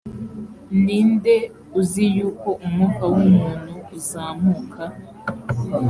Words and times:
ni 0.83 0.99
nde 1.11 1.35
uzi 1.79 2.05
yuko 2.17 2.49
umwuka 2.65 3.03
w 3.13 3.15
umuntu 3.25 3.73
uzamuka 3.97 4.83